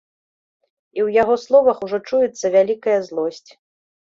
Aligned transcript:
І 0.97 1.03
ў 1.03 1.17
яго 1.21 1.35
словах 1.43 1.77
ужо 1.89 1.97
чуецца 2.09 2.45
вялікая 2.57 2.99
злосць. 3.11 3.47